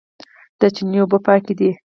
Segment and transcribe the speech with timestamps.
[0.59, 1.71] د چینو اوبه پاکې دي